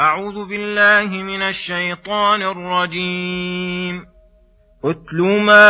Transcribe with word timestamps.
أعوذ 0.00 0.48
بالله 0.48 1.22
من 1.22 1.42
الشيطان 1.42 2.42
الرجيم. 2.42 4.02
اتل 4.84 5.22
ما 5.22 5.68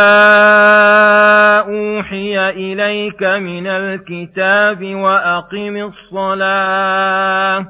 أوحي 1.59 2.49
إليك 2.49 3.23
من 3.23 3.67
الكتاب 3.67 4.95
وأقم 4.95 5.77
الصلاة 5.77 7.65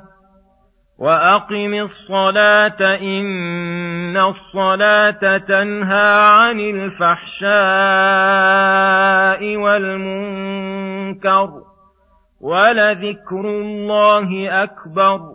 وأقم 0.99 1.73
الصلاة 1.73 2.95
إن 3.01 4.17
الصلاة 4.17 5.37
تنهى 5.37 6.11
عن 6.13 6.59
الفحشاء 6.59 7.55
والمنكر 9.57 11.49
ولذكر 12.41 13.45
الله 13.45 14.63
أكبر. 14.63 15.34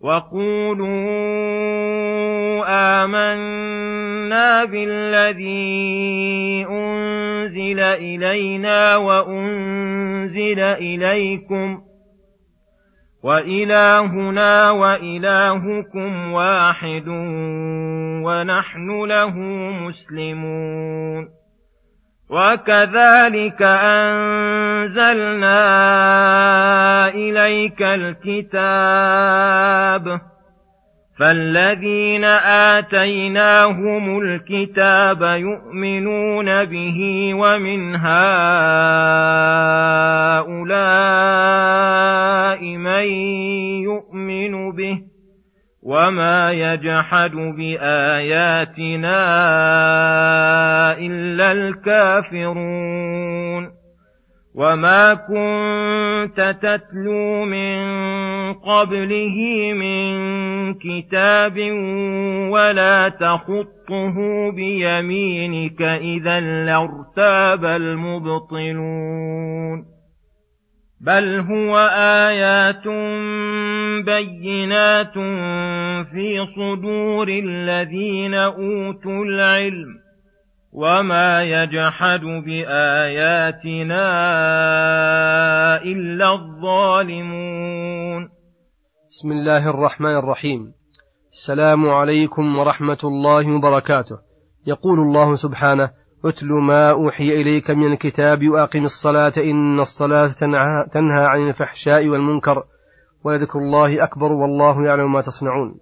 وقولوا 0.00 1.00
آمنا 3.02 4.64
بالذي 4.64 6.66
أنزل 6.70 7.80
إلينا 7.80 8.96
وأنزل 8.96 10.60
إليكم 10.60 11.80
وإلهنا 13.22 14.70
وإلهكم 14.70 16.32
واحد 16.32 17.08
ونحن 18.24 19.04
له 19.04 19.36
مسلمون 19.86 21.39
وكذلك 22.30 23.62
أنزلنا 23.62 25.48
إليك 27.08 27.82
الكتاب 27.82 29.40
فالذين 31.18 32.24
آتيناهم 32.74 34.18
الكتاب 34.18 35.22
يؤمنون 35.22 36.64
به 36.64 37.30
ومن 37.34 37.96
هؤلاء 37.96 38.20
من 42.64 43.04
يؤمن 43.82 44.72
به 44.72 45.09
وما 45.82 46.52
يجحد 46.52 47.30
باياتنا 47.30 49.18
الا 50.98 51.52
الكافرون 51.52 53.00
وما 54.54 55.14
كنت 55.14 56.56
تتلو 56.62 57.44
من 57.44 57.80
قبله 58.54 59.72
من 59.74 60.74
كتاب 60.74 61.58
ولا 62.50 63.08
تخطه 63.08 64.16
بيمينك 64.50 65.82
اذا 65.82 66.40
لارتاب 66.40 67.64
المبطلون 67.64 69.20
بل 71.02 71.40
هو 71.40 71.78
ايات 72.28 72.84
بينات 74.04 75.14
في 76.12 76.46
صدور 76.56 77.28
الذين 77.28 78.34
اوتوا 78.34 79.24
العلم 79.24 79.98
وما 80.72 81.42
يجحد 81.42 82.20
باياتنا 82.20 84.06
الا 85.82 86.32
الظالمون 86.32 88.28
بسم 89.08 89.32
الله 89.32 89.70
الرحمن 89.70 90.16
الرحيم. 90.16 90.72
السلام 91.32 91.88
عليكم 91.88 92.58
ورحمه 92.58 92.98
الله 93.04 93.56
وبركاته. 93.56 94.18
يقول 94.66 94.98
الله 94.98 95.34
سبحانه 95.34 95.90
اتل 96.24 96.46
ما 96.46 96.90
أوحي 96.90 97.28
إليك 97.28 97.70
من 97.70 97.92
الكتاب 97.92 98.48
وأقم 98.48 98.84
الصلاة 98.84 99.32
إن 99.36 99.80
الصلاة 99.80 100.28
تنهى 100.92 101.24
عن 101.24 101.48
الفحشاء 101.48 102.08
والمنكر 102.08 102.64
ولذكر 103.24 103.58
الله 103.58 104.04
أكبر 104.04 104.32
والله 104.32 104.84
يعلم 104.86 105.12
ما 105.12 105.20
تصنعون. 105.20 105.78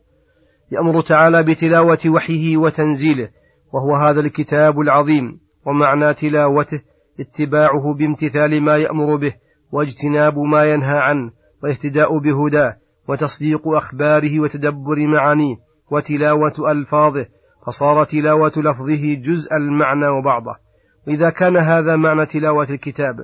يأمر 0.72 1.03
تعالى 1.03 1.43
بتلاوة 1.43 1.98
وحيه 2.06 2.56
وتنزيله 2.56 3.28
وهو 3.72 3.94
هذا 3.94 4.21
الكتاب 4.21 4.81
العظيم 4.81 5.41
ومعنى 5.66 6.15
تلاوته 6.15 6.81
اتباعه 7.21 7.94
بامتثال 7.98 8.62
ما 8.62 8.77
يأمر 8.77 9.16
به 9.16 9.34
واجتناب 9.72 10.38
ما 10.38 10.65
ينهى 10.65 10.98
عنه 10.98 11.31
والاهتداء 11.62 12.19
بهداه 12.19 12.77
وتصديق 13.09 13.69
أخباره 13.69 14.41
وتدبر 14.41 15.06
معانيه 15.06 15.56
وتلاوة 15.91 16.71
ألفاظه 16.71 17.27
فصار 17.69 18.05
تلاوة 18.05 18.53
لفظه 18.56 19.15
جزء 19.15 19.55
المعنى 19.55 20.09
وبعضه. 20.09 20.56
وإذا 21.06 21.31
كان 21.31 21.56
هذا 21.56 21.97
معنى 21.97 22.27
تلاوة 22.27 22.71
الكتاب 22.71 23.15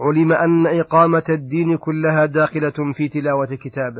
علم 0.00 0.32
أن 0.32 0.66
إقامة 0.66 1.24
الدين 1.28 1.76
كلها 1.76 2.26
داخلة 2.26 2.92
في 2.92 3.08
تلاوة 3.08 3.48
الكتاب 3.50 3.92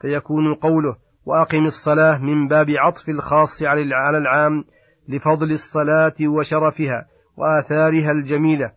فيكون 0.00 0.54
قوله 0.54 0.96
وأقم 1.24 1.64
الصلاة 1.64 2.18
من 2.18 2.48
باب 2.48 2.66
عطف 2.70 3.08
الخاص 3.08 3.62
على 3.62 4.18
العام 4.18 4.64
لفضل 5.08 5.52
الصلاة 5.52 6.14
وشرفها 6.20 7.06
وآثارها 7.36 8.10
الجميلة. 8.10 8.72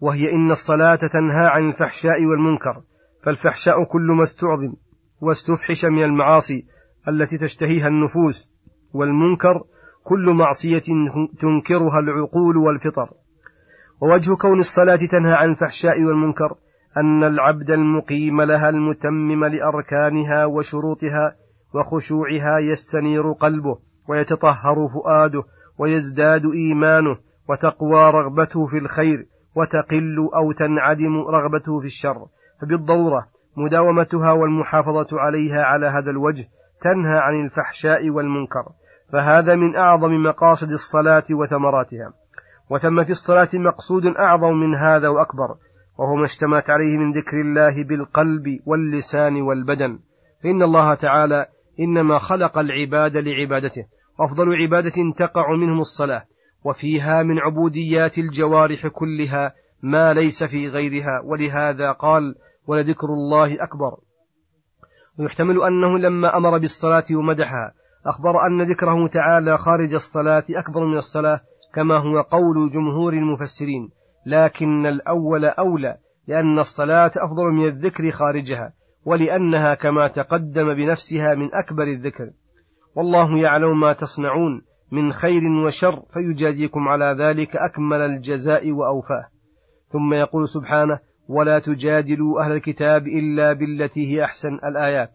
وهي 0.00 0.32
إن 0.32 0.50
الصلاة 0.50 0.96
تنهى 0.96 1.46
عن 1.46 1.68
الفحشاء 1.68 2.24
والمنكر 2.24 2.82
فالفحشاء 3.24 3.84
كل 3.84 4.06
ما 4.18 4.22
استعظم 4.22 4.74
واستفحش 5.20 5.84
من 5.84 6.04
المعاصي 6.04 6.66
التي 7.08 7.38
تشتهيها 7.38 7.88
النفوس. 7.88 8.51
والمنكر 8.92 9.64
كل 10.04 10.30
معصية 10.30 10.82
تنكرها 11.40 11.98
العقول 11.98 12.56
والفطر. 12.56 13.10
ووجه 14.00 14.34
كون 14.34 14.60
الصلاة 14.60 14.96
تنهى 14.96 15.32
عن 15.32 15.50
الفحشاء 15.50 16.04
والمنكر 16.04 16.54
أن 16.96 17.24
العبد 17.24 17.70
المقيم 17.70 18.42
لها 18.42 18.68
المتمم 18.68 19.44
لأركانها 19.44 20.44
وشروطها 20.44 21.36
وخشوعها 21.74 22.58
يستنير 22.58 23.32
قلبه 23.32 23.78
ويتطهر 24.08 24.88
فؤاده 24.94 25.42
ويزداد 25.78 26.46
إيمانه 26.46 27.16
وتقوى 27.48 28.10
رغبته 28.10 28.66
في 28.66 28.78
الخير 28.78 29.26
وتقل 29.56 30.16
أو 30.34 30.52
تنعدم 30.52 31.18
رغبته 31.18 31.80
في 31.80 31.86
الشر. 31.86 32.26
فبالضرورة 32.60 33.26
مداومتها 33.56 34.32
والمحافظة 34.32 35.08
عليها 35.12 35.62
على 35.62 35.86
هذا 35.86 36.10
الوجه 36.10 36.44
تنهى 36.82 37.18
عن 37.18 37.44
الفحشاء 37.44 38.10
والمنكر. 38.10 38.64
فهذا 39.12 39.56
من 39.56 39.76
أعظم 39.76 40.22
مقاصد 40.22 40.70
الصلاة 40.70 41.24
وثمراتها. 41.30 42.12
وثم 42.70 43.04
في 43.04 43.10
الصلاة 43.10 43.48
مقصود 43.54 44.06
أعظم 44.06 44.52
من 44.52 44.74
هذا 44.74 45.08
وأكبر 45.08 45.56
وهو 45.98 46.14
ما 46.14 46.24
اشتملت 46.24 46.70
عليه 46.70 46.98
من 46.98 47.10
ذكر 47.10 47.40
الله 47.40 47.84
بالقلب 47.88 48.60
واللسان 48.66 49.42
والبدن. 49.42 49.98
فإن 50.42 50.62
الله 50.62 50.94
تعالى 50.94 51.46
إنما 51.80 52.18
خلق 52.18 52.58
العباد 52.58 53.16
لعبادته 53.16 53.84
أفضل 54.20 54.54
عبادة 54.54 55.12
تقع 55.16 55.56
منهم 55.56 55.80
الصلاة 55.80 56.24
وفيها 56.64 57.22
من 57.22 57.38
عبوديات 57.38 58.18
الجوارح 58.18 58.86
كلها 58.86 59.54
ما 59.82 60.12
ليس 60.12 60.44
في 60.44 60.68
غيرها 60.68 61.20
ولهذا 61.24 61.92
قال 61.92 62.34
ولذكر 62.66 63.06
الله 63.06 63.54
أكبر 63.54 63.96
ويحتمل 65.18 65.62
أنه 65.62 65.98
لما 65.98 66.36
أمر 66.36 66.58
بالصلاة 66.58 67.04
ومدحها 67.18 67.74
أخبر 68.06 68.46
أن 68.46 68.62
ذكره 68.62 69.06
تعالى 69.06 69.58
خارج 69.58 69.94
الصلاة 69.94 70.44
أكبر 70.50 70.86
من 70.86 70.96
الصلاة 70.96 71.40
كما 71.74 71.98
هو 71.98 72.20
قول 72.20 72.70
جمهور 72.70 73.12
المفسرين 73.12 73.90
لكن 74.26 74.86
الأول 74.86 75.44
أولى 75.44 75.96
لأن 76.28 76.58
الصلاة 76.58 77.10
أفضل 77.16 77.44
من 77.44 77.64
الذكر 77.64 78.10
خارجها 78.10 78.72
ولأنها 79.04 79.74
كما 79.74 80.08
تقدم 80.08 80.74
بنفسها 80.74 81.34
من 81.34 81.54
أكبر 81.54 81.82
الذكر. 81.82 82.30
والله 82.96 83.38
يعلم 83.38 83.80
ما 83.80 83.92
تصنعون 83.92 84.62
من 84.92 85.12
خير 85.12 85.42
وشر 85.66 86.02
فيجازيكم 86.12 86.88
على 86.88 87.16
ذلك 87.18 87.56
أكمل 87.56 88.00
الجزاء 88.00 88.72
وأوفاه. 88.72 89.28
ثم 89.92 90.14
يقول 90.14 90.48
سبحانه 90.48 90.98
ولا 91.28 91.58
تجادلوا 91.58 92.42
أهل 92.42 92.52
الكتاب 92.52 93.06
إلا 93.06 93.52
بالتي 93.52 94.06
هي 94.06 94.24
أحسن 94.24 94.54
الآيات 94.54 95.10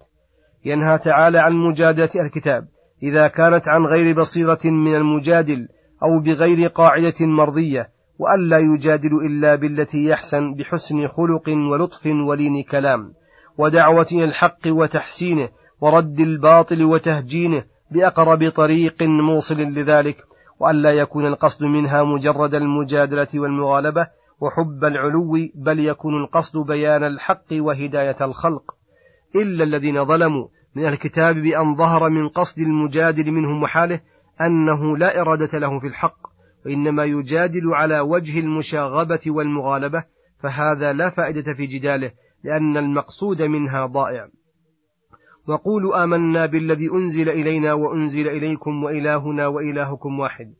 ينهى 0.66 0.98
تعالى 0.98 1.40
عن 1.40 1.54
مجادلة 1.54 2.10
الكتاب 2.16 2.68
إذا 3.03 3.27
كانت 3.27 3.67
عن 3.67 3.85
غير 3.85 4.15
بصيرة 4.19 4.59
من 4.65 4.95
المجادل 4.95 5.67
أو 6.03 6.19
بغير 6.19 6.67
قاعدة 6.67 7.13
مرضية 7.21 7.89
وألا 8.19 8.57
يجادل 8.57 9.25
إلا 9.25 9.55
بالتي 9.55 10.05
يحسن 10.05 10.53
بحسن 10.53 11.07
خلق 11.07 11.49
ولطف 11.49 12.05
ولين 12.05 12.63
كلام 12.63 13.13
ودعوة 13.57 14.07
الحق 14.11 14.59
وتحسينه 14.67 15.49
ورد 15.81 16.19
الباطل 16.19 16.83
وتهجينه 16.83 17.63
بأقرب 17.91 18.49
طريق 18.49 19.03
موصل 19.03 19.61
لذلك 19.61 20.17
وألا 20.59 20.91
يكون 20.91 21.25
القصد 21.25 21.63
منها 21.63 22.03
مجرد 22.03 22.55
المجادلة 22.55 23.27
والمغالبة 23.35 24.07
وحب 24.39 24.85
العلو 24.85 25.38
بل 25.55 25.79
يكون 25.79 26.23
القصد 26.23 26.57
بيان 26.67 27.03
الحق 27.03 27.47
وهداية 27.51 28.17
الخلق 28.21 28.75
إلا 29.35 29.63
الذين 29.63 30.05
ظلموا 30.05 30.47
من 30.77 30.85
الكتاب 30.85 31.35
بأن 31.35 31.75
ظهر 31.75 32.09
من 32.09 32.29
قصد 32.29 32.59
المجادل 32.59 33.31
منهم 33.31 33.63
وحاله 33.63 34.01
أنه 34.41 34.97
لا 34.97 35.21
إرادة 35.21 35.59
له 35.59 35.79
في 35.79 35.88
الحق 35.88 36.18
وإنما 36.65 37.03
يجادل 37.03 37.74
على 37.74 38.00
وجه 38.00 38.39
المشاغبة 38.39 39.19
والمغالبة 39.27 40.03
فهذا 40.39 40.94
لا 40.94 41.09
فائدة 41.09 41.53
في 41.57 41.65
جداله 41.65 42.12
لأن 42.44 42.77
المقصود 42.77 43.41
منها 43.41 43.85
ضائع. 43.85 44.27
وقولوا 45.47 46.03
آمنا 46.03 46.45
بالذي 46.45 46.89
أنزل 46.91 47.30
إلينا 47.30 47.73
وأنزل 47.73 48.27
إليكم 48.27 48.83
وإلهنا 48.83 49.47
وإلهكم 49.47 50.19
واحد. 50.19 50.53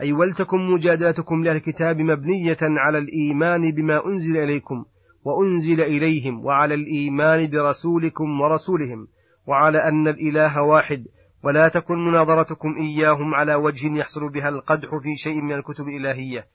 أي 0.00 0.12
ولتكن 0.12 0.70
مجادلتكم 0.74 1.44
لأهل 1.44 1.56
الكتاب 1.56 1.98
مبنية 1.98 2.58
على 2.60 2.98
الإيمان 2.98 3.72
بما 3.72 4.06
أنزل 4.06 4.36
إليكم 4.36 4.84
وأنزل 5.24 5.80
إليهم 5.80 6.44
وعلى 6.44 6.74
الإيمان 6.74 7.50
برسولكم 7.50 8.40
ورسولهم. 8.40 9.06
وعلى 9.50 9.78
أن 9.88 10.08
الإله 10.08 10.62
واحد 10.62 11.04
ولا 11.42 11.68
تكن 11.68 12.06
مناظرتكم 12.06 12.68
إياهم 12.80 13.34
على 13.34 13.54
وجه 13.54 13.98
يحصل 13.98 14.28
بها 14.28 14.48
القدح 14.48 14.88
في 14.88 15.16
شيء 15.16 15.42
من 15.42 15.52
الكتب 15.52 15.84
الإلهية 15.88 16.46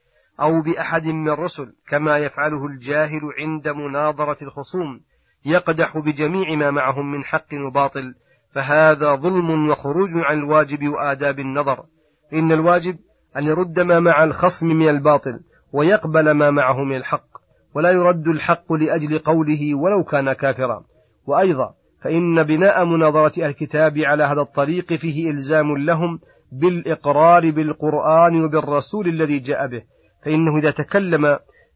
أو 0.41 0.61
بأحد 0.61 1.07
من 1.07 1.29
الرسل 1.29 1.73
كما 1.87 2.17
يفعله 2.17 2.65
الجاهل 2.65 3.21
عند 3.39 3.67
مناظرة 3.67 4.37
الخصوم 4.41 5.01
يقدح 5.45 5.97
بجميع 5.97 6.55
ما 6.55 6.71
معهم 6.71 7.11
من 7.11 7.23
حق 7.23 7.47
وباطل. 7.67 8.15
فهذا 8.53 9.15
ظلم 9.15 9.69
وخروج 9.69 10.09
عن 10.15 10.37
الواجب 10.37 10.87
وآداب 10.87 11.39
النظر. 11.39 11.85
إن 12.33 12.51
الواجب 12.51 12.97
أن 13.37 13.43
يرد 13.43 13.79
ما 13.79 13.99
مع 13.99 14.23
الخصم 14.23 14.67
من 14.67 14.89
الباطل 14.89 15.39
ويقبل 15.73 16.31
ما 16.31 16.51
معه 16.51 16.83
من 16.83 16.95
الحق. 16.95 17.27
ولا 17.73 17.91
يرد 17.91 18.27
الحق 18.27 18.73
لأجل 18.73 19.19
قوله 19.19 19.75
ولو 19.75 20.03
كان 20.03 20.33
كافرا. 20.33 20.83
وأيضا 21.25 21.73
فإن 22.05 22.43
بناء 22.43 22.85
مناظرة 22.85 23.45
الكتاب 23.45 23.97
على 23.97 24.23
هذا 24.23 24.41
الطريق 24.41 24.93
فيه 24.93 25.31
إلزام 25.31 25.77
لهم 25.77 26.19
بالإقرار 26.51 27.51
بالقرآن 27.51 28.43
وبالرسول 28.43 29.07
الذي 29.07 29.39
جاء 29.39 29.67
به. 29.67 29.83
فإنه 30.25 30.57
إذا 30.57 30.71
تكلم 30.71 31.25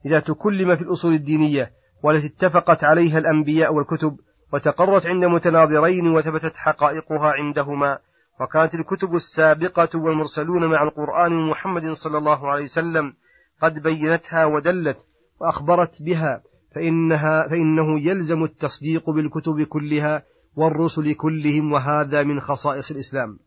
إذا 0.06 0.20
تكلم 0.20 0.76
في 0.76 0.82
الأصول 0.82 1.14
الدينية 1.14 1.72
والتي 2.04 2.28
اتفقت 2.28 2.84
عليها 2.84 3.20
الأنبياء 3.20 3.74
والكتب 3.74 4.18
وتقرت 4.54 5.06
عند 5.06 5.26
متناظرين 5.26 6.08
وثبتت 6.08 6.56
حقائقها 6.56 7.32
عندهما 7.32 7.98
وكانت 8.42 8.74
الكتب 8.74 9.14
السابقة 9.14 9.90
والمرسلون 10.00 10.66
مع 10.66 10.84
القرآن 10.84 11.50
محمد 11.50 11.92
صلى 11.92 12.18
الله 12.18 12.52
عليه 12.52 12.64
وسلم 12.64 13.14
قد 13.62 13.74
بينتها 13.74 14.46
ودلت 14.46 14.98
وأخبرت 15.42 16.02
بها. 16.02 16.42
فإنها 16.76 17.48
فإنه 17.48 18.00
يلزم 18.00 18.44
التصديق 18.44 19.10
بالكتب 19.10 19.62
كلها 19.62 20.24
والرسل 20.56 21.14
كلهم 21.14 21.72
وهذا 21.72 22.24
من 22.24 22.40
خصائص 22.40 22.92
الإسلام. 22.92 23.40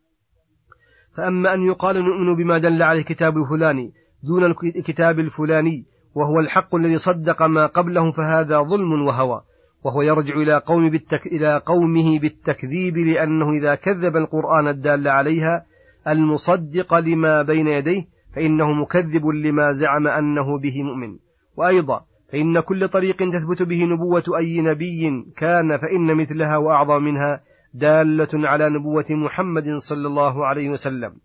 فأما 1.17 1.53
أن 1.53 1.61
يقال 1.61 1.95
نؤمن 1.95 2.35
بما 2.35 2.57
دل 2.57 2.83
عليه 2.83 2.99
الكتاب 2.99 3.37
الفلاني 3.37 3.93
دون 4.23 4.43
الكتاب 4.75 5.19
الفلاني 5.19 5.85
وهو 6.15 6.39
الحق 6.39 6.75
الذي 6.75 6.97
صدق 6.97 7.41
ما 7.41 7.67
قبله 7.67 8.11
فهذا 8.11 8.61
ظلم 8.61 9.01
وهوى. 9.05 9.41
وهو 9.83 10.01
يرجع 10.01 10.35
إلى, 10.35 10.61
قوم 10.65 10.89
بالتك... 10.89 11.27
إلى 11.27 11.61
قومه 11.65 12.19
بالتكذيب 12.19 12.97
لأنه 12.97 13.51
إذا 13.51 13.75
كذب 13.75 14.15
القرآن 14.15 14.67
الدال 14.67 15.07
عليها 15.07 15.65
المصدق 16.07 16.93
لما 16.93 17.41
بين 17.41 17.67
يديه 17.67 18.05
فإنه 18.35 18.73
مكذب 18.73 19.25
لما 19.25 19.71
زعم 19.71 20.07
أنه 20.07 20.59
به 20.59 20.83
مؤمن. 20.83 21.17
وأيضا 21.55 22.05
فإن 22.33 22.59
كل 22.59 22.87
طريق 22.87 23.17
تثبت 23.17 23.61
به 23.61 23.85
نبوة 23.85 24.23
أي 24.37 24.61
نبي 24.61 25.25
كان 25.37 25.77
فإن 25.77 26.17
مثلها 26.17 26.57
وأعظم 26.57 27.03
منها 27.03 27.43
دالة 27.73 28.29
على 28.33 28.69
نبوة 28.69 29.05
محمد 29.09 29.75
صلى 29.75 30.07
الله 30.07 30.47
عليه 30.47 30.69
وسلم. 30.69 31.15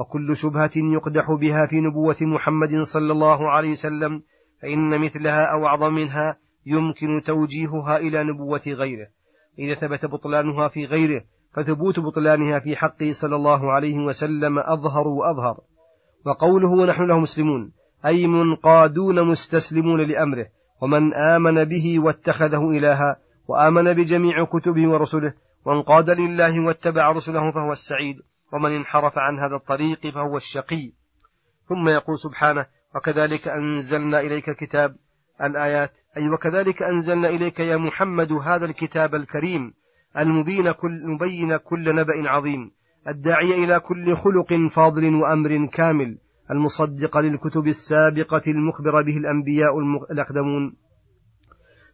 وكل 0.00 0.36
شبهة 0.36 0.70
يقدح 0.76 1.32
بها 1.40 1.66
في 1.66 1.80
نبوة 1.80 2.16
محمد 2.20 2.80
صلى 2.80 3.12
الله 3.12 3.50
عليه 3.50 3.72
وسلم 3.72 4.22
فإن 4.62 5.00
مثلها 5.00 5.44
أو 5.44 5.66
أعظم 5.66 5.94
منها 5.94 6.36
يمكن 6.66 7.22
توجيهها 7.26 7.96
إلى 7.96 8.24
نبوة 8.24 8.62
غيره. 8.66 9.06
إذا 9.58 9.74
ثبت 9.74 10.06
بطلانها 10.06 10.68
في 10.68 10.84
غيره 10.84 11.22
فثبوت 11.56 12.00
بطلانها 12.00 12.58
في 12.58 12.76
حقه 12.76 13.12
صلى 13.12 13.36
الله 13.36 13.72
عليه 13.72 13.98
وسلم 13.98 14.58
أظهر 14.58 15.08
وأظهر. 15.08 15.60
وقوله 16.26 16.68
ونحن 16.68 17.02
له 17.02 17.18
مسلمون 17.18 17.72
أي 18.06 18.26
منقادون 18.26 19.28
مستسلمون 19.28 20.00
لأمره 20.00 20.46
ومن 20.82 21.14
آمن 21.14 21.64
به 21.64 21.98
واتخذه 21.98 22.70
إلها 22.70 23.16
وآمن 23.48 23.92
بجميع 23.92 24.44
كتبه 24.44 24.88
ورسله 24.88 25.32
وانقاد 25.64 26.10
لله 26.10 26.60
واتبع 26.60 27.10
رسله 27.10 27.50
فهو 27.50 27.72
السعيد 27.72 28.16
ومن 28.52 28.70
انحرف 28.70 29.18
عن 29.18 29.38
هذا 29.38 29.56
الطريق 29.56 30.06
فهو 30.06 30.36
الشقي. 30.36 30.92
ثم 31.68 31.88
يقول 31.88 32.18
سبحانه 32.18 32.66
وكذلك 32.94 33.48
أنزلنا 33.48 34.20
إليك 34.20 34.48
الكتاب 34.48 34.96
الآيات 35.42 35.92
أي 36.16 36.28
وكذلك 36.28 36.82
أنزلنا 36.82 37.28
إليك 37.28 37.60
يا 37.60 37.76
محمد 37.76 38.32
هذا 38.32 38.64
الكتاب 38.64 39.14
الكريم 39.14 39.74
المبين 40.18 40.72
كل, 40.72 41.06
مبين 41.06 41.56
كل 41.56 41.94
نبأ 41.94 42.30
عظيم 42.30 42.70
الداعي 43.08 43.64
إلى 43.64 43.80
كل 43.80 44.16
خلق 44.16 44.68
فاضل 44.70 45.14
وأمر 45.14 45.66
كامل. 45.66 46.18
المصدق 46.50 47.18
للكتب 47.18 47.66
السابقة 47.66 48.42
المخبر 48.46 49.02
به 49.02 49.16
الأنبياء 49.16 49.78
الأقدمون. 50.10 50.76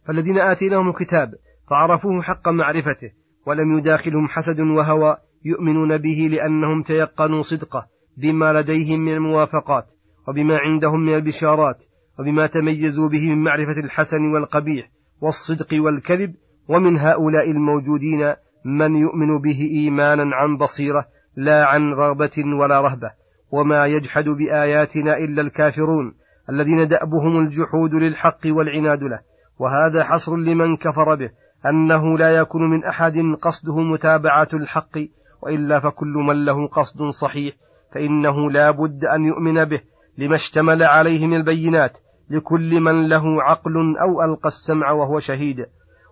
فالذين 0.07 0.39
آتيناهم 0.39 0.89
الكتاب 0.89 1.33
فعرفوه 1.69 2.21
حق 2.21 2.47
معرفته 2.47 3.11
ولم 3.47 3.77
يداخلهم 3.77 4.27
حسد 4.27 4.59
وهوى 4.59 5.17
يؤمنون 5.45 5.97
به 5.97 6.29
لأنهم 6.31 6.83
تيقنوا 6.83 7.41
صدقه 7.41 7.87
بما 8.17 8.53
لديهم 8.53 8.99
من 8.99 9.13
الموافقات 9.13 9.85
وبما 10.27 10.57
عندهم 10.57 10.99
من 10.99 11.15
البشارات 11.15 11.83
وبما 12.19 12.47
تميزوا 12.47 13.09
به 13.09 13.29
من 13.29 13.43
معرفة 13.43 13.79
الحسن 13.79 14.33
والقبيح 14.33 14.91
والصدق 15.21 15.67
والكذب 15.73 16.35
ومن 16.67 16.97
هؤلاء 16.97 17.51
الموجودين 17.51 18.33
من 18.65 18.95
يؤمن 18.95 19.41
به 19.41 19.69
إيمانا 19.71 20.35
عن 20.35 20.57
بصيرة 20.57 21.07
لا 21.35 21.65
عن 21.65 21.93
رغبة 21.93 22.43
ولا 22.59 22.81
رهبة. 22.81 23.11
وما 23.51 23.85
يجحد 23.85 24.29
بآياتنا 24.29 25.17
إلا 25.17 25.41
الكافرون 25.41 26.13
الذين 26.49 26.87
دأبهم 26.87 27.39
الجحود 27.39 27.93
للحق 27.93 28.39
والعناد 28.45 29.03
له. 29.03 29.19
وهذا 29.59 30.03
حصر 30.03 30.35
لمن 30.35 30.77
كفر 30.77 31.15
به 31.15 31.29
أنه 31.69 32.17
لا 32.17 32.29
يكون 32.29 32.69
من 32.69 32.83
أحد 32.83 33.13
قصده 33.41 33.79
متابعة 33.79 34.47
الحق 34.53 34.97
وإلا 35.41 35.79
فكل 35.79 36.13
من 36.27 36.45
له 36.45 36.67
قصد 36.67 37.09
صحيح 37.09 37.55
فإنه 37.93 38.51
لا 38.51 38.71
بد 38.71 39.05
أن 39.05 39.23
يؤمن 39.23 39.65
به 39.65 39.81
لما 40.17 40.35
اشتمل 40.35 40.83
عليه 40.83 41.27
من 41.27 41.37
البينات 41.37 41.97
لكل 42.29 42.81
من 42.81 43.09
له 43.09 43.43
عقل 43.43 43.97
أو 43.97 44.21
ألقى 44.23 44.47
السمع 44.47 44.91
وهو 44.91 45.19
شهيد. 45.19 45.65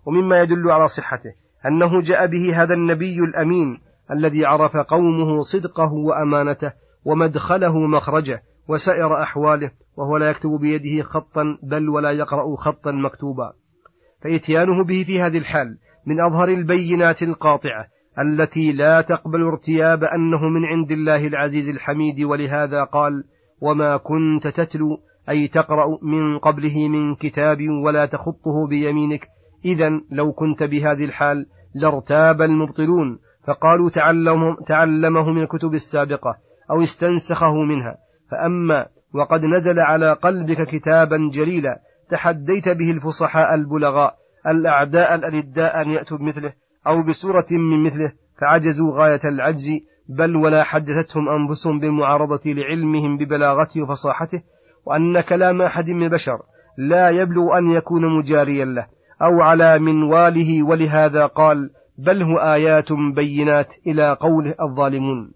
ومما 0.06 0.42
يدل 0.42 0.72
على 0.72 0.88
صحته 0.88 1.34
أنه 1.65 2.01
جاء 2.01 2.25
به 2.27 2.63
هذا 2.63 2.74
النبي 2.74 3.20
الأمين 3.20 3.82
الذي 4.12 4.46
عرف 4.46 4.77
قومه 4.77 5.42
صدقه 5.42 5.94
وأمانته 5.94 6.72
ومدخله 7.06 7.80
مخرجه 7.80 8.44
وسائر 8.68 9.24
أحواله 9.24 9.72
وهو 9.98 10.18
لا 10.18 10.30
يكتب 10.30 10.50
بيده 10.50 11.04
خطا 11.04 11.44
بل 11.64 11.90
ولا 11.90 12.12
يقرأ 12.12 12.56
خطا 12.56 12.92
مكتوبا. 12.92 13.54
فإتيانه 14.24 14.84
به 14.84 15.04
في 15.08 15.22
هذه 15.22 15.38
الحال 15.38 15.78
من 16.08 16.22
أظهر 16.22 16.48
البينات 16.48 17.24
القاطعة 17.24 17.88
التي 18.20 18.72
لا 18.72 19.02
تقبل 19.02 19.44
ارتياب 19.44 20.04
أنه 20.04 20.50
من 20.50 20.66
عند 20.66 20.92
الله 20.92 21.28
العزيز 21.28 21.70
الحميد 21.70 22.22
ولهذا 22.22 22.84
قال 22.84 23.24
وما 23.62 23.98
كنت 23.98 24.48
تتلو 24.48 24.98
أي 25.30 25.48
تقرأ 25.48 25.86
من 26.02 26.38
قبله 26.38 26.88
من 26.88 27.16
كتاب 27.16 27.58
ولا 27.86 28.06
تخطه 28.06 28.68
بيمينك. 28.70 29.28
إذا 29.66 29.90
لو 30.12 30.34
كنت 30.34 30.64
بهذه 30.64 31.06
الحال 31.06 31.46
لارتاب 31.76 32.42
المبطلون 32.42 33.20
فقالوا 33.48 33.90
تعلمه, 33.90 34.56
تعلمه 34.68 35.30
من 35.30 35.42
الكتب 35.42 35.74
السابقة 35.74 36.38
أو 36.72 36.84
استنسخه 36.84 37.56
منها. 37.56 37.98
فأما 38.32 38.88
وقد 39.14 39.46
نزل 39.46 39.80
على 39.80 40.14
قلبك 40.14 40.68
كتابا 40.68 41.30
جليلا 41.34 41.80
تحديت 42.10 42.70
به 42.70 42.92
الفصحاء 42.92 43.56
البلغاء 43.56 44.16
الأعداء 44.48 45.16
الألداء 45.16 45.82
أن 45.82 45.90
يأتوا 45.90 46.18
بمثله 46.18 46.54
أو 46.88 47.04
بسورة 47.04 47.46
من 47.52 47.84
مثله 47.84 48.12
فعجزوا 48.42 48.92
غاية 48.92 49.20
العجز 49.26 49.72
بل 50.10 50.36
ولا 50.36 50.64
حدثتهم 50.64 51.30
أنفسهم 51.30 51.80
بالمعارضة 51.80 52.42
لعلمهم 52.46 53.18
ببلاغته 53.18 53.82
وفصاحته 53.82 54.44
وأن 54.86 55.22
كلام 55.22 55.62
أحد 55.62 55.90
من 55.90 56.04
البشر 56.04 56.38
لا 56.78 57.10
يبلغ 57.10 57.58
أن 57.58 57.72
يكون 57.72 58.18
مجاريا 58.18 58.66
له 58.66 58.88
أو 59.22 59.42
على 59.42 59.80
منواله 59.80 60.64
ولهذا 60.64 61.26
قال 61.26 61.70
بل 61.98 62.24
هو 62.24 62.38
آيات 62.38 62.94
بينات 63.16 63.68
إلى 63.88 64.18
قوله 64.20 64.56
الظالمون. 64.62 65.32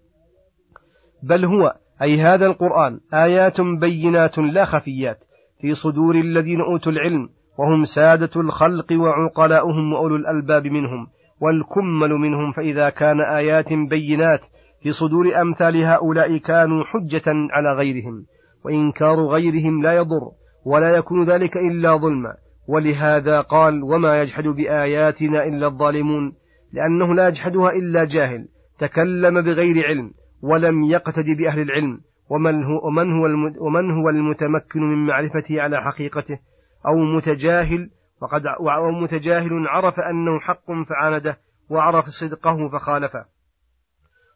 بل 1.22 1.44
هو 1.44 1.74
أي 2.02 2.16
هذا 2.16 2.46
القرآن 2.46 3.00
آيات 3.14 3.60
بينات 3.60 4.38
لا 4.38 4.64
خفيات 4.64 5.18
في 5.60 5.74
صدور 5.74 6.14
الذين 6.14 6.60
أوتوا 6.60 6.92
العلم 6.92 7.28
وهم 7.58 7.84
سادة 7.84 8.40
الخلق 8.40 8.92
وعقلاؤهم 8.92 9.92
وأولو 9.92 10.16
الألباب 10.16 10.66
منهم 10.66 11.06
والكمل 11.40 12.10
منهم 12.10 12.50
فإذا 12.50 12.90
كان 12.90 13.20
آيات 13.20 13.72
بينات 13.72 14.40
في 14.82 14.92
صدور 14.92 15.40
أمثال 15.40 15.76
هؤلاء 15.76 16.36
كانوا 16.36 16.84
حجة 16.84 17.24
على 17.26 17.78
غيرهم 17.78 18.26
وإنكار 18.64 19.16
غيرهم 19.16 19.82
لا 19.82 19.92
يضر 19.92 20.30
ولا 20.64 20.96
يكون 20.96 21.24
ذلك 21.24 21.56
إلا 21.56 21.96
ظلما. 21.96 22.34
ولهذا 22.70 23.40
قال 23.40 23.82
وما 23.82 24.22
يجحد 24.22 24.48
بآياتنا 24.48 25.44
إلا 25.44 25.66
الظالمون 25.66 26.32
لأنه 26.72 27.14
لا 27.14 27.28
يجحدها 27.28 27.70
إلا 27.70 28.04
جاهل 28.04 28.48
تكلم 28.78 29.40
بغير 29.42 29.86
علم 29.86 30.12
ولم 30.42 30.82
يقتد 30.82 31.36
بأهل 31.38 31.60
العلم 31.60 32.00
ومن 32.30 32.64
هو, 32.64 32.86
ومن 32.86 33.12
هو, 33.12 33.24
ومن 33.66 33.90
هو 33.90 34.08
المتمكن 34.08 34.80
من 34.80 35.06
معرفته 35.06 35.62
على 35.62 35.82
حقيقته؟ 35.82 36.38
أو 36.86 37.16
متجاهل 37.16 37.90
وقد 38.20 38.46
أو 38.46 38.90
متجاهل 38.90 39.68
عرف 39.68 39.94
أنه 40.00 40.40
حق 40.40 40.66
فعانده 40.88 41.38
وعرف 41.70 42.04
صدقه 42.04 42.68
فخالفه. 42.72 43.24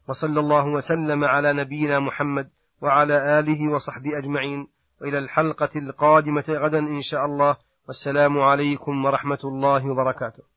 وصلى 0.09 0.41
الله 0.41 0.69
وسلم 0.69 1.25
على 1.25 1.53
نبينا 1.53 1.99
محمد 1.99 2.49
وعلى 2.81 3.39
آله 3.39 3.73
وصحبه 3.73 4.19
أجمعين. 4.19 4.67
وإلى 5.03 5.19
الحلقة 5.19 5.71
القادمة 5.77 6.45
غدا 6.49 6.79
إن 6.79 7.01
شاء 7.01 7.25
الله. 7.25 7.57
والسلام 7.87 8.39
عليكم 8.39 9.05
ورحمة 9.05 9.39
الله 9.45 9.91
وبركاته. 9.91 10.54